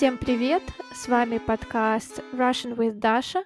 [0.00, 0.62] Всем привет!
[0.94, 3.42] С вами подкаст Russian with Dasha.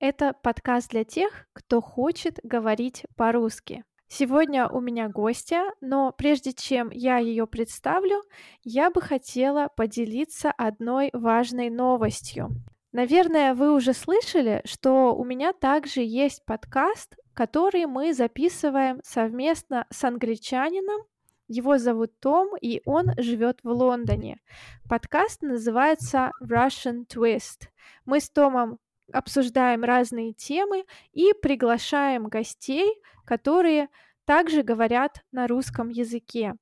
[0.00, 3.84] Это подкаст для тех, кто хочет говорить по-русски.
[4.08, 8.22] Сегодня у меня гостья, но прежде чем я ее представлю,
[8.64, 12.52] я бы хотела поделиться одной важной новостью.
[12.90, 20.02] Наверное, вы уже слышали, что у меня также есть подкаст, который мы записываем совместно с
[20.04, 21.02] англичанином.
[21.48, 24.38] Его зовут Том, и он живет в Лондоне.
[24.86, 27.68] Подкаст называется Russian Twist.
[28.04, 28.78] Мы с Томом
[29.12, 33.88] обсуждаем разные темы и приглашаем гостей, которые
[34.26, 36.54] также говорят на русском языке.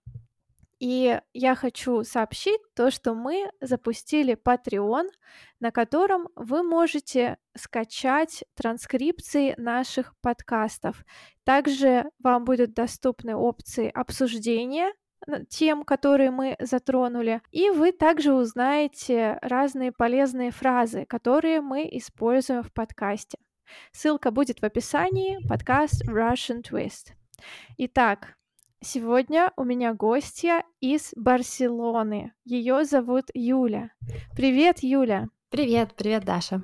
[0.78, 5.08] И я хочу сообщить то, что мы запустили Patreon,
[5.58, 11.04] на котором вы можете скачать транскрипции наших подкастов.
[11.44, 14.92] Также вам будут доступны опции обсуждения
[15.48, 22.72] тем, которые мы затронули, и вы также узнаете разные полезные фразы, которые мы используем в
[22.72, 23.38] подкасте.
[23.92, 27.12] Ссылка будет в описании, подкаст Russian Twist.
[27.78, 28.36] Итак,
[28.86, 32.32] Сегодня у меня гостья из Барселоны.
[32.44, 33.90] Ее зовут Юля.
[34.36, 35.26] Привет, Юля.
[35.50, 36.62] Привет, привет, Даша.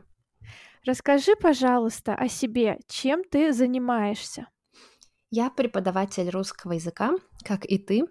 [0.86, 2.78] Расскажи, пожалуйста, о себе.
[2.86, 4.46] Чем ты занимаешься?
[5.30, 7.10] Я преподаватель русского языка,
[7.42, 8.04] как и ты.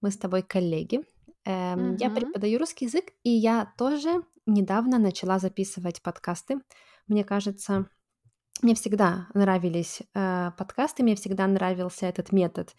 [0.00, 1.00] Мы с тобой коллеги.
[1.44, 1.96] Эм, угу.
[1.98, 6.60] Я преподаю русский язык, и я тоже недавно начала записывать подкасты.
[7.08, 7.88] Мне кажется,
[8.62, 12.72] мне всегда нравились э, подкасты, мне всегда нравился этот метод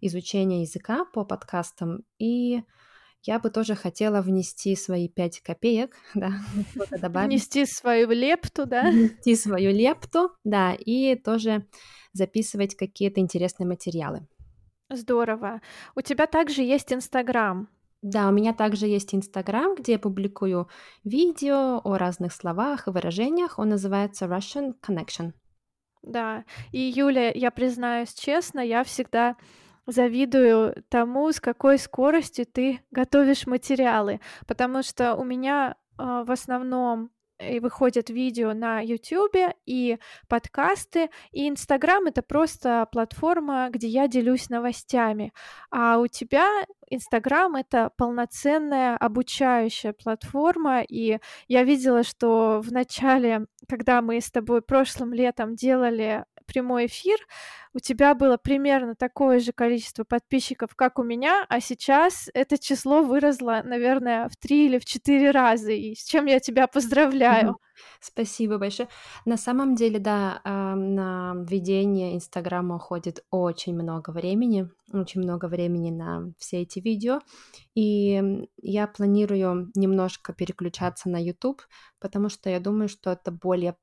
[0.00, 2.62] изучения языка по подкастам, и
[3.22, 6.32] я бы тоже хотела внести свои пять копеек, да,
[7.00, 7.30] добавить.
[7.30, 8.90] Внести свою лепту, да?
[8.90, 11.66] Внести свою лепту, да, и тоже
[12.12, 14.26] записывать какие-то интересные материалы.
[14.90, 15.60] Здорово.
[15.94, 17.68] У тебя также есть Инстаграм.
[18.00, 20.68] Да, у меня также есть Инстаграм, где я публикую
[21.04, 23.58] видео о разных словах и выражениях.
[23.58, 25.32] Он называется Russian Connection.
[26.02, 29.36] Да, и Юля, я признаюсь честно, я всегда
[29.88, 37.10] завидую тому, с какой скоростью ты готовишь материалы, потому что у меня э, в основном
[37.40, 44.50] и выходят видео на YouTube и подкасты, и Инстаграм это просто платформа, где я делюсь
[44.50, 45.32] новостями.
[45.70, 46.46] А у тебя
[46.90, 54.62] Инстаграм это полноценная обучающая платформа, и я видела, что в начале, когда мы с тобой
[54.62, 57.18] прошлым летом делали прямой эфир,
[57.74, 63.02] у тебя было примерно такое же количество подписчиков, как у меня, а сейчас это число
[63.02, 67.58] выросло, наверное, в три или в четыре раза, и с чем я тебя поздравляю.
[68.00, 68.88] Спасибо большое.
[69.24, 76.32] На самом деле, да, на ведение Инстаграма уходит очень много времени, очень много времени на
[76.38, 77.20] все эти видео,
[77.76, 81.62] и я планирую немножко переключаться на YouTube,
[82.00, 83.76] потому что я думаю, что это более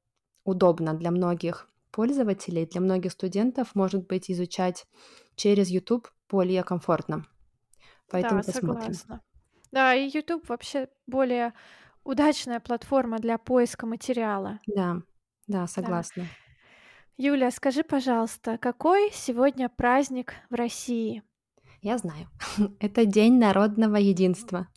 [0.43, 4.85] удобно для многих пользователей, для многих студентов, может быть, изучать
[5.37, 7.25] через YouTube более комфортно.
[8.11, 8.93] Поэтому да, посмотрим.
[8.93, 9.21] Согласна.
[9.71, 11.53] Да, и YouTube вообще более
[12.03, 14.59] удачная платформа для поиска материала.
[14.67, 14.97] Да,
[15.47, 16.23] да, согласна.
[16.23, 16.29] Да.
[17.17, 21.23] Юля, скажи, пожалуйста, какой сегодня праздник в России?
[21.81, 22.27] Я знаю.
[22.81, 24.67] Это День народного единства.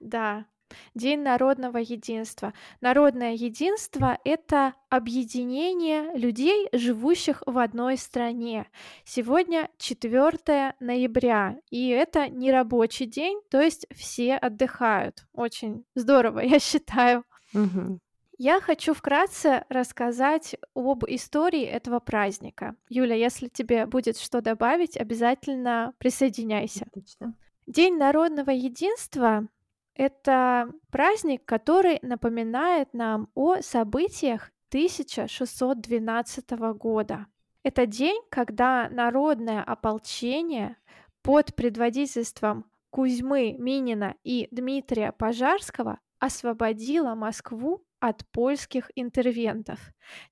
[0.00, 0.46] Да,
[0.94, 2.52] День народного единства.
[2.80, 8.66] Народное единство— это объединение людей, живущих в одной стране.
[9.04, 15.26] Сегодня 4 ноября, и это не рабочий день, то есть все отдыхают.
[15.32, 17.24] Очень здорово, я считаю.
[17.54, 18.00] Угу.
[18.44, 22.74] Я хочу вкратце рассказать об истории этого праздника.
[22.88, 26.86] Юля, если тебе будет что добавить, обязательно присоединяйся.
[26.86, 27.34] Отлично.
[27.68, 29.46] День народного единства
[29.94, 37.26] это праздник, который напоминает нам о событиях 1612 года.
[37.62, 40.76] Это день, когда народное ополчение
[41.22, 49.78] под предводительством Кузьмы Минина и Дмитрия Пожарского освободило Москву от польских интервентов.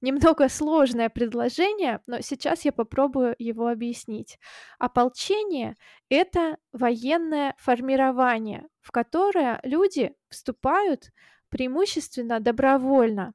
[0.00, 4.40] Немного сложное предложение, но сейчас я попробую его объяснить.
[4.80, 5.76] Ополчение—
[6.08, 11.12] это военное формирование, в которое люди вступают
[11.48, 13.34] преимущественно добровольно.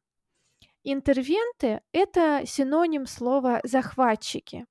[0.83, 4.65] Интервенты— это синоним слова «захватчики».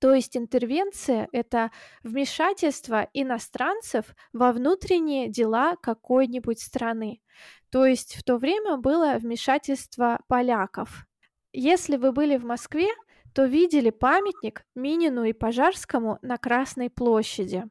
[0.00, 1.72] То есть интервенция— это
[2.04, 7.20] вмешательство иностранцев во внутренние дела какой-нибудь страны.
[7.70, 11.06] То есть в то время было вмешательство поляков.
[11.52, 12.88] Если вы были в Москве,
[13.34, 17.64] то видели памятник Минину и Пожарскому на Красной площади.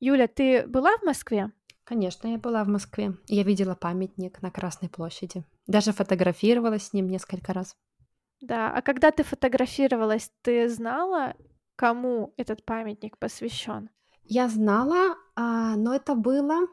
[0.00, 1.52] Юля, ты была в Москве?
[1.84, 3.14] Конечно, я была в Москве.
[3.26, 5.44] Я видела памятник на Красной площади.
[5.66, 7.76] Даже фотографировалась с ним несколько раз.
[8.40, 11.34] Да, а когда ты фотографировалась, ты знала,
[11.76, 13.90] кому этот памятник посвящен?
[14.24, 16.66] Я знала, а, но это было,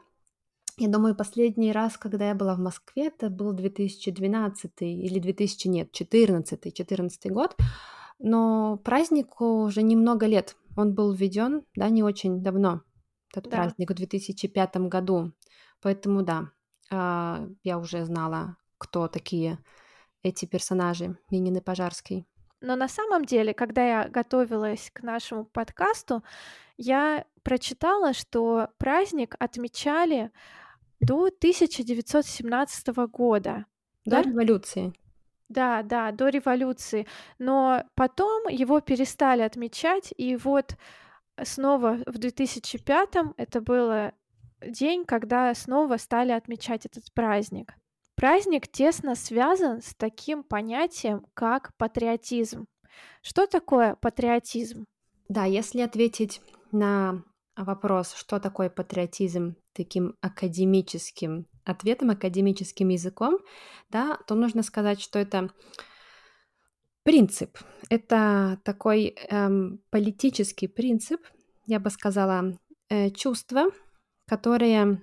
[0.78, 5.92] я думаю, последний раз, когда я была в Москве, это был 2012 или 2000, нет,
[5.92, 7.56] 14, 14 год.
[8.18, 10.56] Но празднику уже немного лет.
[10.76, 12.82] Он был введен, да, не очень давно
[13.30, 13.56] этот Да.
[13.56, 15.32] праздник в 2005 году.
[15.80, 16.50] Поэтому да,
[16.90, 19.58] а, я уже знала, кто такие
[20.22, 22.26] эти персонажи, Минин и Пожарский.
[22.60, 26.22] Но на самом деле, когда я готовилась к нашему подкасту,
[26.76, 30.30] я прочитала, что праздник отмечали
[31.02, 33.66] до 1917 года.
[34.04, 34.22] До Да?
[34.22, 34.92] революции.
[35.48, 37.06] Да, да, до революции.
[37.38, 40.76] Но потом его перестали отмечать, и вот
[41.42, 44.12] снова в 2005 это было
[44.66, 47.74] день, когда снова стали отмечать этот праздник.
[48.14, 52.66] Праздник тесно связан с таким понятием, как патриотизм.
[53.22, 54.84] Что такое патриотизм?
[55.28, 56.40] Да, если ответить
[56.70, 57.22] на
[57.56, 63.38] вопрос, что такое патриотизм, таким академическим ответом, академическим языком,
[63.90, 65.50] да, то нужно сказать, что это
[67.02, 67.58] принцип.
[67.90, 71.20] Это такой эм, политический принцип,
[71.66, 72.58] я бы сказала,
[72.88, 73.66] э, чувства,
[74.26, 75.02] которые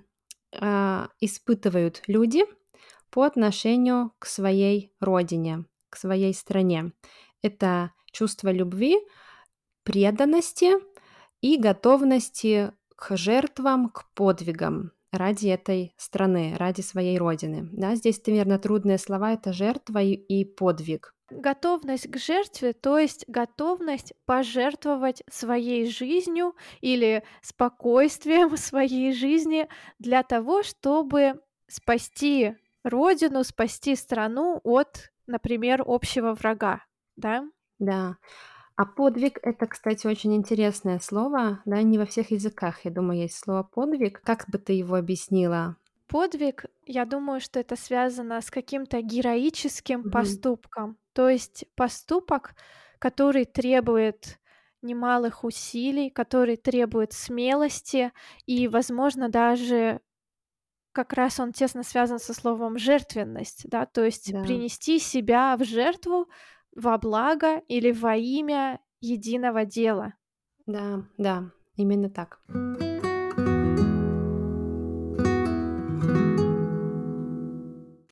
[0.52, 2.44] э, испытывают люди
[3.10, 6.92] по отношению к своей родине, к своей стране.
[7.42, 8.96] Это чувство любви,
[9.82, 10.72] преданности
[11.40, 17.68] и готовности к жертвам, к подвигам ради этой страны, ради своей родины.
[17.72, 21.14] Да, здесь, наверное, трудные слова— это жертва и, и подвиг.
[21.30, 30.62] Готовность к жертве, то есть готовность пожертвовать своей жизнью или спокойствием своей жизни для того,
[30.62, 36.84] чтобы спасти родину, спасти страну от, например, общего врага,
[37.16, 37.44] да?
[37.78, 38.16] Да.
[38.82, 43.36] А подвиг— это, кстати, очень интересное слово, да, не во всех языках, я думаю, есть
[43.38, 44.22] слово подвиг.
[44.22, 45.76] Как бы ты его объяснила?
[46.08, 50.44] Подвиг, я думаю, что это связано с каким-то героическим Мгм.
[50.44, 52.54] поступком, то есть поступок,
[52.98, 54.40] который требует
[54.82, 58.12] немалых усилий, который требует смелости
[58.46, 60.00] и, возможно, даже
[60.92, 64.42] как раз он тесно связан со словом жертвенность, да, то есть Да.
[64.42, 66.28] принести себя в жертву
[66.74, 70.14] во благо или во имя единого дела.
[70.66, 72.40] Да, да, именно так.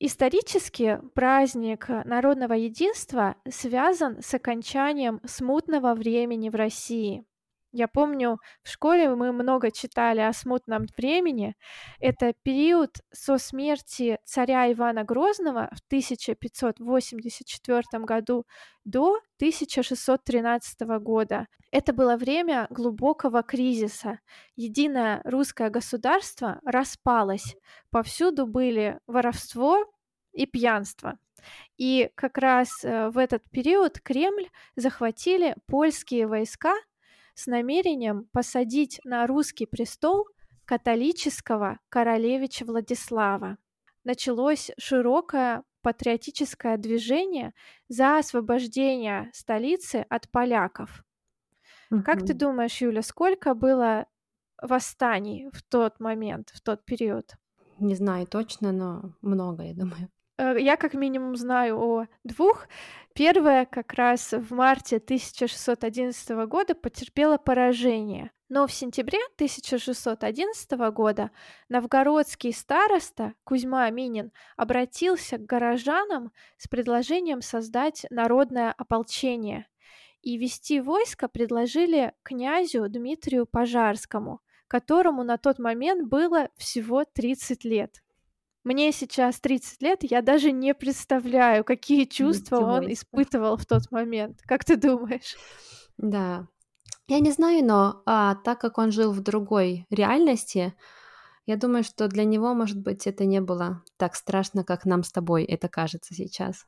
[0.01, 7.25] Исторически праздник народного единства связан с окончанием смутного времени в России.
[7.71, 11.55] Я помню, в школе мы много читали о смутном времени.
[11.99, 18.47] Это период со смерти царя Ивана Грозного в 1584 году
[18.85, 21.45] до 1613 года.
[21.71, 24.19] Это было время глубокого кризиса.
[24.55, 27.55] Единое русское государство распалось.
[27.91, 29.85] Повсюду были воровство
[30.33, 31.19] и пьянство.
[31.77, 36.73] И как раз э, в этот период Кремль захватили польские войска
[37.39, 40.27] с намерением посадить на русский престол
[40.65, 43.57] католического королевича Владислава.
[44.03, 47.53] Началось широкое патриотическое движение
[47.87, 51.03] за освобождение столицы от поляков.
[52.03, 54.05] Как ты думаешь, Юля, сколько было
[54.61, 57.35] восстаний в тот момент, в тот период?
[57.79, 60.09] Не знаю точно, но много, я думаю.
[60.37, 62.67] Э, Я как минимум знаю о двух.
[63.19, 68.31] Первая как раз в марте 1611 года потерпела поражение.
[68.47, 71.29] Но в сентябре 1611 года
[71.67, 79.67] новгородский староста Кузьма Минин обратился к горожанам с предложением создать народное ополчение.
[80.21, 88.01] И вести войско предложили князю Дмитрию Пожарскому, которому на тот момент было всего 30 лет.
[88.63, 93.89] Мне сейчас 30 лет, я даже не представляю, какие чувства Вести он испытывал в тот
[93.91, 94.41] момент.
[94.43, 95.35] Как ты думаешь?
[95.97, 96.47] Да.
[97.07, 100.75] Я не знаю, но а, так как он жил в другой реальности,
[101.45, 105.11] я думаю, что для него, может быть, это не было так страшно, как нам с
[105.11, 106.67] тобой это кажется сейчас.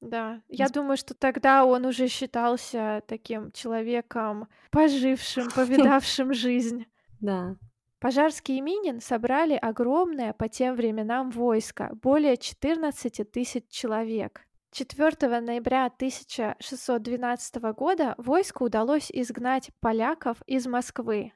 [0.00, 6.86] Да, я думаю, что тогда он уже считался таким человеком, пожившим, повидавшим жизнь.
[7.20, 7.56] Да.
[8.04, 14.46] Пожарский и Минин собрали огромное по тем временам войско, более 14 тысяч человек.
[14.72, 21.32] 4 ноября 1612 года войску удалось изгнать поляков из Москвы.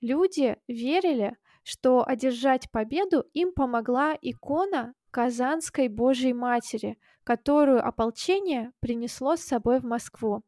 [0.00, 9.42] Люди верили, что одержать победу им помогла икона Казанской Божьей Матери, которую ополчение принесло с
[9.42, 10.42] собой в Москву.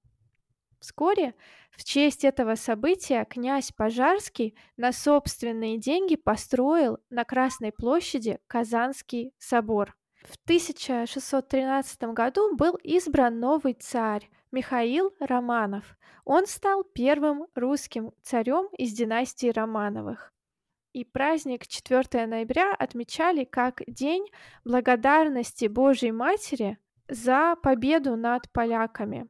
[0.80, 1.34] Вскоре
[1.70, 9.96] в честь этого события князь Пожарский на собственные деньги построил на Красной площади Казанский собор.
[10.22, 15.96] В 1613 году был избран новый царь Михаил Романов.
[16.24, 20.32] Он стал первым русским царем из династии Романовых.
[20.92, 24.26] И праздник 4 ноября отмечали как День
[24.64, 29.28] благодарности Божьей Матери за победу над поляками.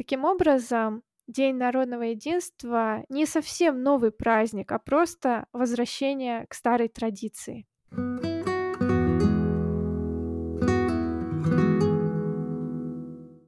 [0.00, 7.66] Таким образом, День народного единства не совсем новый праздник, а просто возвращение к старой традиции.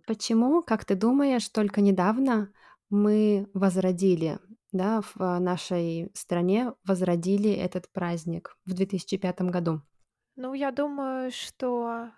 [0.06, 2.52] Почему, как ты думаешь, только недавно
[2.90, 4.38] мы возродили,
[4.72, 9.80] да, в нашей стране возродили этот праздник в 2005 году?
[10.36, 12.10] Ну, я думаю, что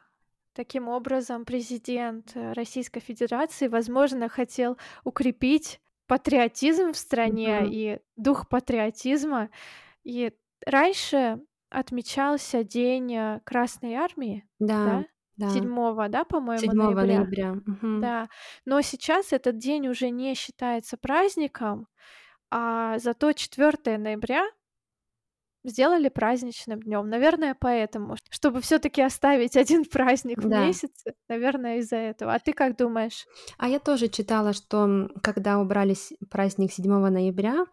[0.55, 7.71] таким образом президент Российской Федерации, возможно, хотел укрепить патриотизм в стране Мгм.
[7.73, 9.51] и дух патриотизма.
[10.05, 10.33] И
[10.67, 15.05] раньше отмечался День э, Красной Армии, Да, да?
[15.49, 15.51] да.
[15.51, 17.19] 7, да, по-моему, 7 ноября.
[17.19, 17.53] ноября.
[17.67, 18.01] Мгм.
[18.01, 18.29] Да.
[18.65, 21.89] Но сейчас этот день уже не считается праздником,
[22.51, 24.45] а зато 4 ноября
[25.65, 27.09] сделали праздничным днем.
[27.09, 30.67] Наверное, поэтому, чтобы все таки оставить один праздник в Да.
[30.67, 32.35] месяце, наверное, из-за этого.
[32.35, 33.27] А ты как думаешь?
[33.59, 37.65] А я тоже читала, что когда убрали с- праздник 7 ноября,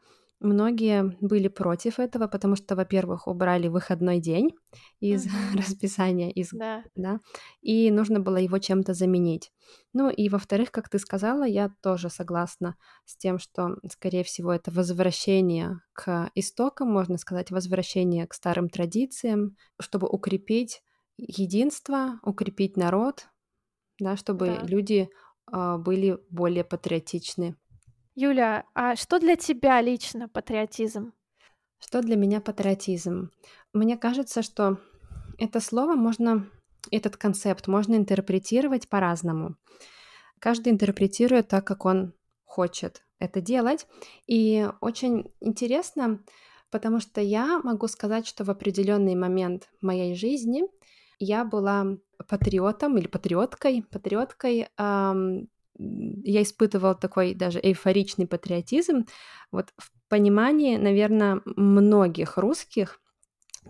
[0.42, 4.52] многие были против этого, потому что, во-первых, убрали выходной день
[5.00, 5.52] из Мгм.
[5.54, 6.84] расписания, из, Да.
[6.96, 7.20] да,
[7.62, 9.52] и нужно было его чем-то заменить.
[9.94, 14.72] Ну и, во-вторых, как ты сказала, я тоже согласна с тем, что, скорее всего, это
[14.72, 20.82] возвращение к истокам, можно сказать, возвращение к старым традициям, чтобы укрепить
[21.18, 23.28] единство, укрепить народ,
[24.00, 24.58] да, чтобы Да.
[24.62, 25.10] люди
[25.46, 27.56] а, были более патриотичны.
[28.22, 31.12] Юля, а что для тебя лично патриотизм?
[31.80, 33.32] Что для меня патриотизм?
[33.74, 34.78] Мне кажется, что
[35.40, 36.48] это слово можно,
[36.92, 39.56] этот концепт можно интерпретировать по-разному.
[40.38, 42.14] Каждый интерпретирует так, как он
[42.46, 43.88] хочет это делать.
[44.28, 46.20] И очень интересно,
[46.70, 50.62] потому что я могу сказать, что в определенный момент моей жизни
[51.18, 51.98] я была
[52.30, 54.68] патриотом или патриоткой, патриоткой.
[54.78, 55.50] ам, м,
[56.24, 59.06] я испытывала такой даже эйфоричный патриотизм.
[59.52, 63.00] Вот в понимании, наверное, многих русских.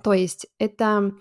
[0.03, 1.13] То есть это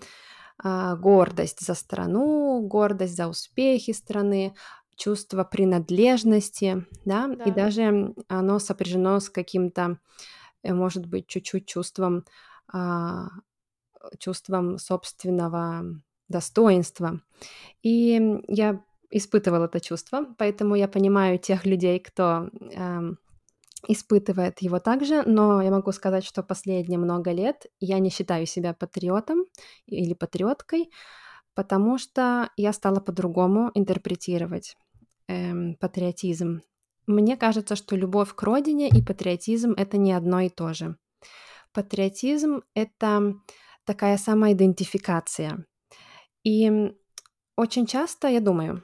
[0.63, 4.53] а, гордость за страну, гордость за успехи страны,
[4.95, 7.53] чувство принадлежности, да, и Да.
[7.53, 9.99] даже м, оно сопряжено с каким-то,
[10.63, 12.25] э, может быть, чуть-чуть чувством,
[12.71, 13.27] а,
[14.19, 15.85] чувством собственного
[16.29, 17.21] достоинства.
[17.83, 23.17] И я испытывала это чувство, поэтому я понимаю тех людей, кто эм,
[23.87, 28.73] испытывает его также, но я могу сказать, что последние много лет я не считаю себя
[28.73, 29.45] патриотом
[29.85, 30.89] или патриоткой,
[31.55, 34.77] потому что я стала по-другому интерпретировать
[35.27, 36.61] эм, патриотизм.
[37.07, 40.95] Мне кажется, что любовь к родине и патриотизм это не одно и то же.
[41.73, 43.33] Патриотизм это
[43.85, 45.65] такая самоидентификация.
[46.43, 46.93] И
[47.55, 48.83] очень часто, я думаю,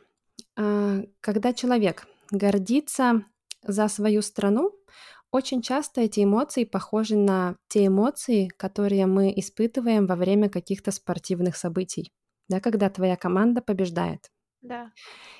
[1.21, 3.23] когда человек гордится
[3.63, 4.71] за свою страну,
[5.31, 11.57] очень часто эти эмоции похожи на те эмоции, которые мы испытываем во время каких-то спортивных
[11.57, 12.11] событий,
[12.47, 14.31] да, когда твоя команда побеждает.
[14.61, 14.91] Да.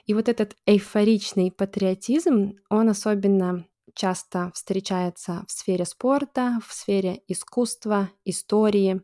[0.05, 8.12] И вот этот эйфоричный патриотизм, он особенно часто встречается в сфере спорта, в сфере искусства,
[8.25, 9.01] истории.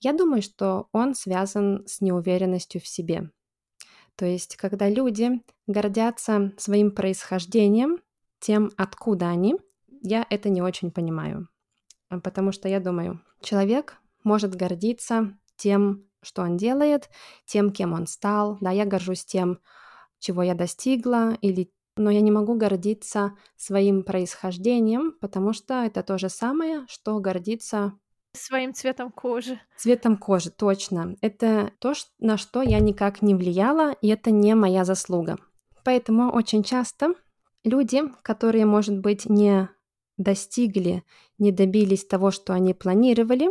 [0.00, 3.30] Я думаю, что он связан с неуверенностью в себе.
[4.18, 8.00] То есть, когда люди гордятся своим происхождением,
[8.40, 9.54] тем, откуда они,
[10.02, 11.48] я это не очень понимаю.
[12.08, 17.08] А, Потому что я думаю, человек может гордиться тем, что он делает,
[17.46, 18.58] тем, кем он стал.
[18.60, 19.60] Да, я горжусь тем,
[20.18, 21.70] чего я достигла, или...
[21.96, 27.92] но я не могу гордиться своим происхождением, потому что это то же самое, что гордиться
[28.38, 29.60] Своим цветом кожи.
[29.76, 31.16] цветом кожи, точно.
[31.20, 35.38] Это то, на что я никак не влияла, и это не моя заслуга.
[35.84, 37.14] Поэтому очень часто
[37.64, 39.68] люди, которые, может быть, не
[40.16, 41.02] достигли,
[41.38, 43.50] не добились того, что они планировали,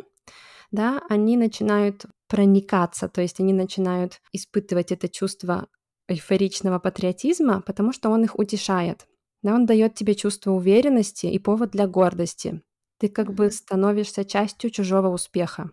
[0.71, 5.67] да, они начинают проникаться, то есть они начинают испытывать это чувство
[6.07, 9.07] эйфоричного патриотизма, потому что он их утешает.
[9.43, 12.61] Да, он дает тебе чувство уверенности и повод для гордости.
[12.97, 15.71] Ты как бы становишься частью чужого успеха.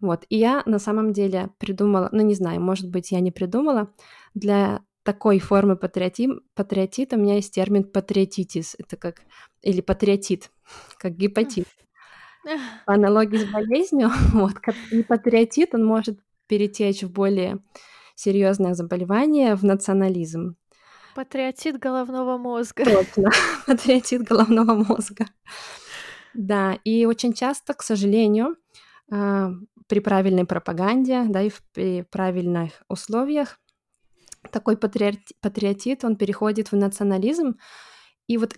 [0.00, 0.24] Вот.
[0.28, 3.92] И я на самом деле придумала, ну не знаю, может быть, я не придумала,
[4.34, 6.30] для такой формы патриоти...
[6.54, 8.74] патриотита у меня есть термин патриотитис.
[8.78, 9.22] Это как...
[9.62, 10.50] Или патриотит,
[10.98, 11.68] как гепатит.
[12.86, 14.54] По аналогии с болезнью, вот,
[14.90, 17.58] и патриотит, он может перетечь в более
[18.14, 20.56] серьезное заболевание, в национализм.
[21.14, 22.84] Патриотит головного мозга.
[22.84, 23.30] Точно,
[23.66, 25.26] патриотит головного мозга.
[26.34, 28.56] Да, и очень часто, к сожалению,
[29.10, 29.52] а,
[29.86, 33.58] при правильной пропаганде, да, и в, при правильных условиях
[34.50, 37.56] такой патриоти- патриотит, он переходит в национализм.
[38.26, 38.54] И вот,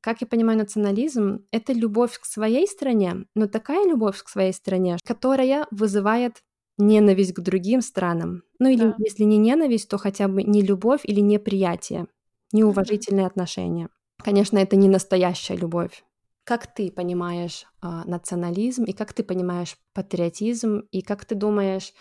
[0.00, 4.96] как я понимаю, национализм— это любовь к своей стране, но такая любовь к своей стране,
[5.04, 6.42] которая вызывает
[6.78, 8.42] ненависть к другим странам.
[8.58, 8.94] Ну или, да.
[8.98, 12.06] если не ненависть, то хотя бы не любовь или неприятие,
[12.52, 13.28] неуважительные mm-hmm.
[13.28, 13.88] отношения.
[14.22, 16.04] Конечно, это не настоящая любовь.
[16.48, 21.92] Как ты понимаешь э, национализм и как ты понимаешь патриотизм и как ты думаешь,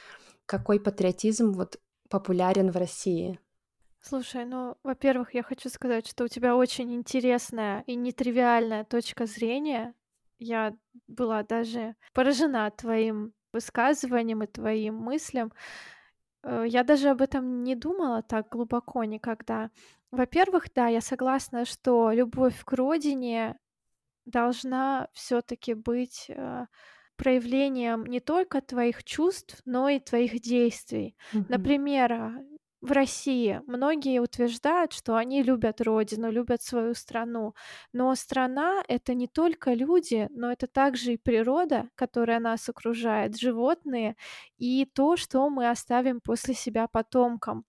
[0.45, 3.41] какой патриотизм вот популярен в России?
[3.99, 9.93] Слушай, ну, во-первых, я хочу сказать, что у тебя очень интересная и нетривиальная точка зрения.
[10.39, 10.77] Я
[11.09, 15.51] была даже поражена твоим высказываниям и твоим мыслям.
[16.43, 19.71] Э, я даже об этом не думала так глубоко никогда.
[20.09, 23.57] Во-первых, да, я согласна, что любовь к родине
[24.27, 26.65] должна все-таки быть э,
[27.15, 31.15] проявлением не только твоих чувств, но и твоих действий.
[31.33, 31.45] Угу.
[31.49, 32.43] Например, а,
[32.81, 37.55] в России многие утверждают, что они любят родину, любят свою страну.
[37.91, 44.15] Но страна— это не только люди, но это также и природа, которая нас окружает, животные
[44.57, 47.65] и то, что мы оставим после себя потомкам.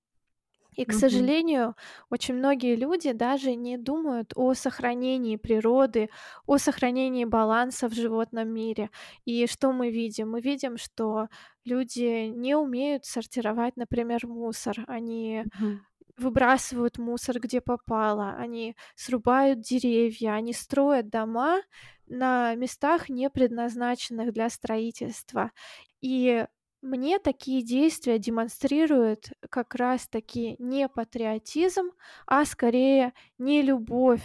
[0.79, 1.75] И, к сожалению,
[2.11, 6.09] очень многие люди даже не думают о сохранении природы,
[6.47, 8.91] о сохранении баланса в животном мире.
[9.25, 10.31] И что мы видим?
[10.31, 11.29] Мы видим, что
[11.65, 14.85] люди не умеют сортировать, например, мусор.
[14.87, 15.87] Они Мгм.
[16.17, 21.61] выбрасывают мусор где попало, они срубают деревья, они строят дома
[22.07, 25.53] на местах, не предназначенных для строительства.
[26.01, 26.47] И
[26.81, 31.91] мне такие действия демонстрируют как раз-таки не патриотизм,
[32.27, 34.23] а скорее не любовь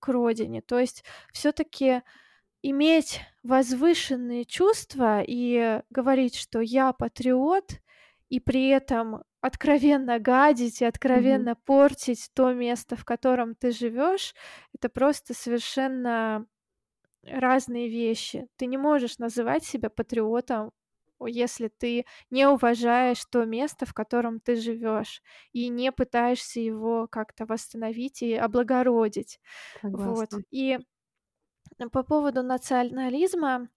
[0.00, 0.62] к родине.
[0.62, 2.02] То есть все-таки
[2.62, 7.80] иметь возвышенные чувства и говорить, что я патриот,
[8.30, 11.64] и при этом откровенно гадить и откровенно mm-hmm.
[11.66, 14.34] портить то место, в котором ты живешь,
[14.74, 16.46] это просто совершенно
[17.22, 18.48] разные вещи.
[18.56, 20.72] Ты не можешь называть себя патриотом
[21.20, 25.22] если ты не уважаешь то место, в котором ты живешь,
[25.52, 29.40] и не пытаешься его как-то восстановить и облагородить.
[29.92, 30.30] Вот.
[30.50, 30.78] И
[31.92, 33.68] по поводу национализма,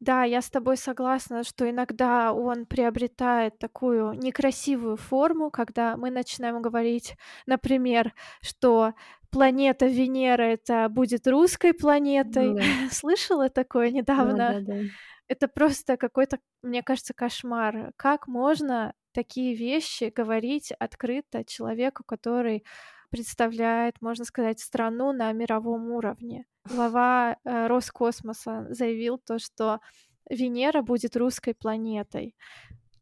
[0.00, 6.60] да, я с тобой согласна, что иногда он приобретает такую некрасивую форму, когда мы начинаем
[6.60, 8.92] говорить, например, что
[9.30, 12.54] планета Венера это будет русской планетой.
[12.54, 12.60] Да.
[12.90, 14.34] Слышала такое недавно?
[14.34, 14.80] Да, да, да.
[15.28, 17.92] Это просто какой-то, мне кажется, кошмар.
[17.96, 22.64] Как можно такие вещи говорить открыто человеку, который
[23.10, 26.46] представляет, можно сказать, страну на мировом уровне?
[26.64, 29.80] Глава э, Роскосмоса заявил то, что
[30.28, 32.34] Венера будет русской планетой.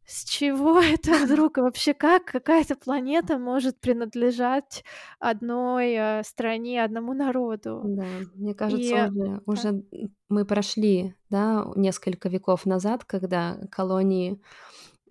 [0.05, 1.57] С чего это вдруг?
[1.57, 4.83] Вообще как какая-то планета может принадлежать
[5.19, 7.81] одной э, стране, одному народу?
[7.85, 9.09] Да, мне кажется, И...
[9.09, 9.83] уже, уже
[10.29, 14.41] мы прошли, да, несколько веков назад, когда колонии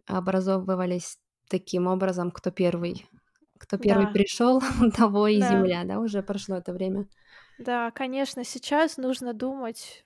[0.07, 3.07] образовывались таким образом, кто первый,
[3.59, 4.13] кто первый да.
[4.13, 4.61] пришел,
[4.97, 5.49] того и да.
[5.49, 7.09] земля, да, уже прошло это время.
[7.59, 10.05] Да, конечно, сейчас нужно думать,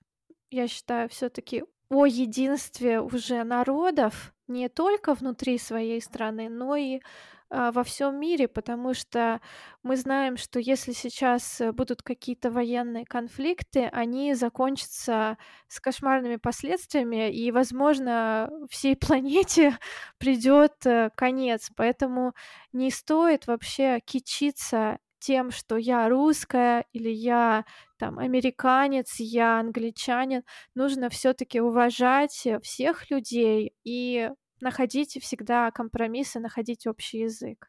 [0.51, 7.01] я считаю, все-таки о единстве уже народов не только внутри своей страны, но и
[7.49, 9.41] а, во всем мире, потому что
[9.85, 17.31] мы знаем, что если сейчас э, будут какие-то военные конфликты, они закончатся с кошмарными последствиями,
[17.33, 19.79] и, возможно, всей планете
[20.19, 21.71] придет э, конец.
[21.77, 22.35] Поэтому
[22.73, 27.65] не стоит вообще кичиться тем, что я русская или я
[27.99, 30.43] там американец, я англичанин,
[30.75, 34.31] нужно все-таки уважать всех людей и
[34.61, 37.69] находить всегда компромиссы, находить общий язык.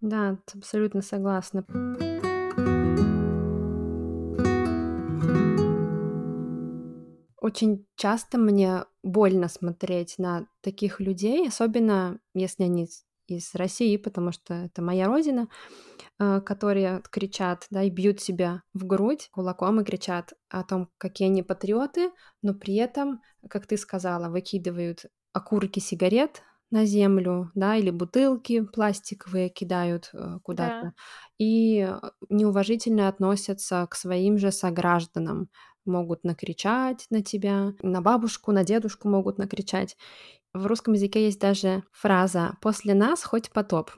[0.00, 1.64] Да, абсолютно согласна.
[7.40, 12.88] Очень часто мне больно смотреть на таких людей, особенно если они
[13.30, 15.48] из России, потому что это моя родина,
[16.18, 21.28] э, которые кричат, да, и бьют себя в грудь кулаком и кричат о том, какие
[21.28, 22.10] они патриоты,
[22.42, 29.48] но при этом, как ты сказала, выкидывают окурки сигарет на землю, да, или бутылки пластиковые
[29.48, 30.92] кидают э, куда-то, Да.
[31.38, 31.90] и
[32.28, 35.48] неуважительно относятся к своим же согражданам,
[35.86, 39.96] могут накричать на тебя, на бабушку, на дедушку могут накричать.
[40.54, 43.90] В русском языке есть даже фраза «после нас хоть потоп».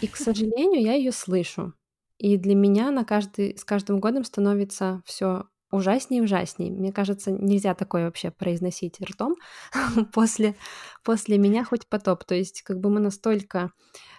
[0.00, 1.74] И, к сожалению, я ее слышу.
[2.18, 6.72] И для меня на каждый, с каждым годом становится все ужаснее и ужаснее.
[6.72, 9.36] Мне кажется, нельзя такое вообще произносить ртом
[10.12, 10.56] после,
[11.04, 12.24] после меня хоть потоп.
[12.24, 13.72] То есть как бы мы настолько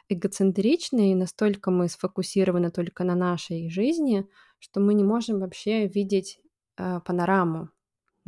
[0.07, 4.27] эгоцентричны и настолько мы сфокусированы только на нашей жизни,
[4.59, 6.39] что мы не можем вообще видеть
[6.77, 7.69] э, панораму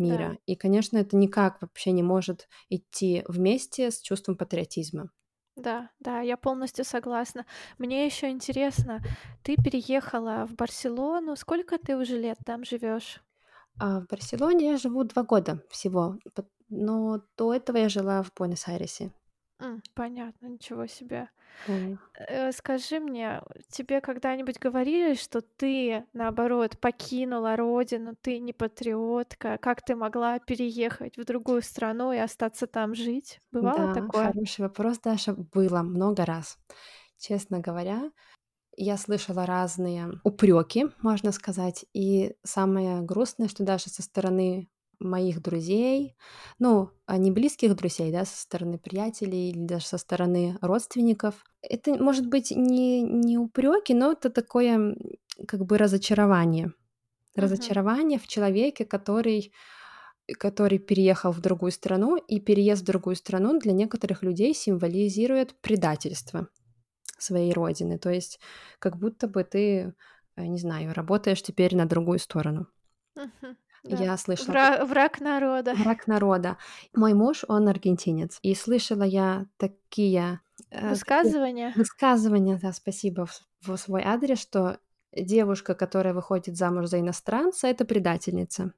[0.01, 0.33] мира.
[0.33, 0.37] Да.
[0.45, 5.11] И, конечно, это никак вообще не может идти вместе с чувством патриотизма.
[5.55, 7.45] Да, да, я полностью согласна.
[7.77, 9.01] Мне еще интересно,
[9.43, 11.35] ты переехала в Барселону.
[11.35, 13.21] Сколько ты уже лет там живешь?
[13.79, 16.17] А в Барселоне я живу два года всего,
[16.69, 19.11] но до этого я жила в Буэнос-Айресе.
[19.93, 21.29] Понятно, ничего себе.
[22.15, 29.57] Э, скажи мне, тебе когда-нибудь говорили, что ты, наоборот, покинула родину, ты не патриотка?
[29.59, 33.39] Как ты могла переехать в другую страну и остаться там жить?
[33.51, 34.33] Бывало Да, такое?
[34.33, 35.33] хороший вопрос, Даша.
[35.33, 36.57] Было много раз.
[37.17, 38.11] Честно говоря,
[38.77, 41.85] я слышала разные упреки, можно сказать.
[41.93, 44.69] И самое грустное, что даже со стороны
[45.01, 46.15] моих друзей,
[46.59, 51.93] ну, а не близких друзей, да, со стороны приятелей или даже со стороны родственников, это
[52.01, 54.95] может быть не, не упреки, но это такое
[55.47, 56.73] как бы разочарование.
[57.35, 59.53] Разочарование в человеке, который
[60.37, 66.47] который переехал в другую страну, и переезд в другую страну для некоторых людей символизирует предательство
[67.17, 67.97] своей родины.
[67.97, 68.39] То есть
[68.79, 69.93] как будто бы ты,
[70.35, 72.67] э, не знаю, работаешь теперь на другую сторону.
[73.15, 73.57] Мгм.
[73.83, 73.97] Да.
[74.03, 75.73] Я слышала Вра- враг народа.
[75.73, 76.57] враг народа.
[76.95, 80.39] Мой муж, он аргентинец, и слышала я такие,
[80.69, 81.73] э, такие Высказывание?
[81.75, 84.77] высказывания, да, спасибо, в, в свой адрес, что
[85.11, 88.71] девушка, которая выходит замуж за иностранца, это предательница.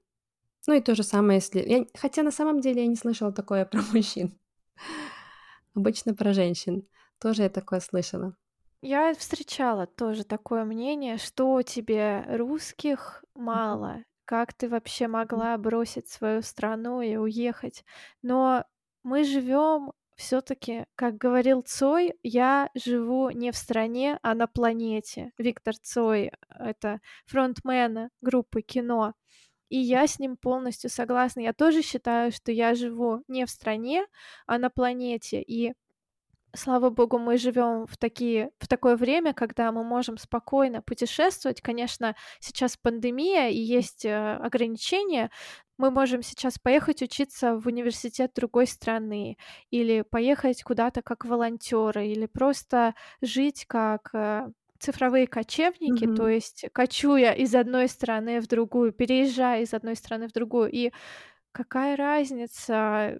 [0.67, 1.59] Ну и то же самое, если...
[1.59, 4.31] я- Хотя на самом деле я не слышала такое про мужчин.
[5.75, 6.87] Обычно про женщин.
[7.19, 8.35] Тоже я такое слышала.
[8.81, 16.41] Я встречала тоже такое мнение, что тебе русских мало, как ты вообще могла бросить свою
[16.41, 17.83] страну и уехать.
[18.21, 18.65] Но
[19.03, 25.31] мы живем все-таки, как говорил Цой, я живу не в стране, а на планете.
[25.37, 29.13] Виктор Цой, это фронтмен группы кино.
[29.69, 31.39] И я с ним полностью согласна.
[31.41, 34.05] Я тоже считаю, что я живу не в стране,
[34.45, 35.41] а на планете.
[35.41, 35.73] И
[36.55, 41.61] Слава богу, мы живем в такие в такое время, когда мы можем спокойно путешествовать.
[41.61, 45.31] Конечно, сейчас пандемия и есть, э, ограничения.
[45.79, 49.37] Мы можем сейчас поехать учиться в университет другой страны
[49.71, 56.29] или поехать куда-то как волонтёры, или просто жить как, э, цифровые кочевники, то Мгм.
[56.29, 60.69] есть кочуя из одной страны в другую, переезжая из одной страны в другую.
[60.71, 60.91] И
[61.51, 63.19] какая разница,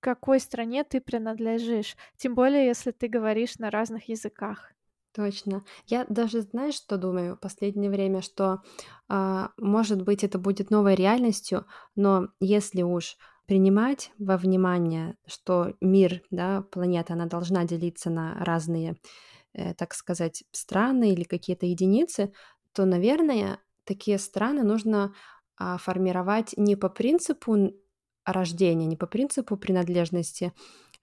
[0.00, 4.72] какой стране ты принадлежишь, тем более, если ты говоришь на разных языках.
[5.12, 5.64] Точно.
[5.86, 8.62] Я даже, знаешь, что думаю в последнее время, что,
[9.08, 16.22] а, может быть, это будет новой реальностью, но если уж принимать во внимание, что мир,
[16.30, 18.98] да, планета, она должна делиться на разные,
[19.54, 22.32] э, так сказать, страны или какие-то единицы,
[22.72, 25.14] то, наверное, такие страны нужно,
[25.56, 27.72] а, формировать не по принципу
[28.24, 30.52] рождения, не по принципу принадлежности,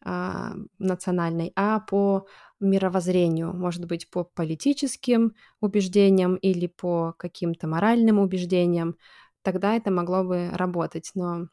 [0.04, 2.28] а, национальной, а по
[2.60, 8.98] мировоззрению, может быть, по политическим убеждениям или по каким-то моральным убеждениям,
[9.42, 11.12] тогда это могло бы работать.
[11.16, 11.48] Но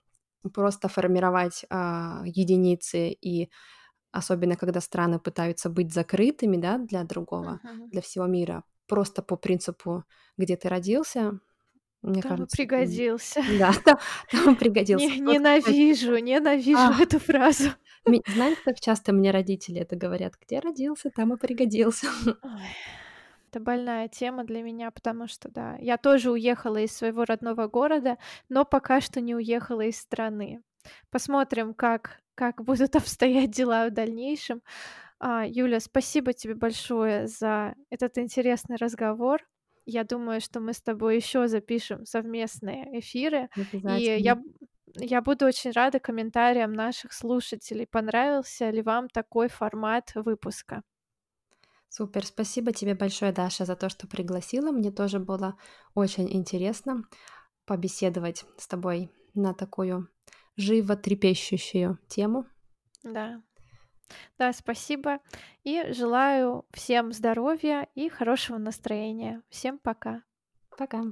[0.53, 3.51] просто формировать а, единицы и
[4.13, 7.91] особенно когда страны пытаются быть закрытыми, да, для другого, Мгм.
[7.91, 10.05] для всего мира, просто по принципу,
[10.37, 11.41] где ты родился,
[12.05, 13.43] мне Там кажется, пригодился.
[13.59, 13.99] да, там,
[14.31, 15.07] там пригодился.
[15.07, 17.71] Не Вот, кстати, ненавижу, ненавижу а, эту фразу.
[18.27, 22.07] знаешь, как часто мне родители это говорят, где родился, там и пригодился.
[22.43, 22.63] Ой,
[23.51, 28.19] это больная тема для меня, потому что, да, я тоже уехала из своего родного города,
[28.49, 30.63] но пока что не уехала из страны.
[31.11, 34.63] Посмотрим, как как будут обстоять дела в дальнейшем.
[35.21, 39.43] А, Юля, спасибо тебе большое за этот интересный разговор.
[39.87, 43.49] Я думаю, что мы с тобой еще запишем совместные эфиры.
[43.99, 44.41] И я,
[44.97, 47.87] я буду очень рада комментариям наших слушателей.
[47.87, 50.83] Понравился ли вам такой формат выпуска?
[51.89, 54.73] Супер, спасибо тебе большое, Даша, за то, что пригласила.
[54.73, 55.57] Мне тоже было
[55.95, 57.05] очень интересно
[57.67, 60.09] побеседовать с тобой на такую
[60.57, 62.47] животрепещущую тему.
[63.05, 63.43] Да.
[64.39, 65.21] Да, спасибо.
[65.63, 69.43] И желаю всем здоровья и хорошего настроения.
[69.49, 70.23] Всем пока.
[70.77, 71.03] Пока.